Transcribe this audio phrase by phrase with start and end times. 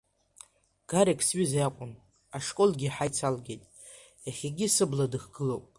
[0.89, 1.93] Гарик сҩыза иакәын,
[2.35, 3.63] ашколгьы ҳаицалгеит,
[4.27, 5.65] иахьагьы сыбла дыхгылоуп.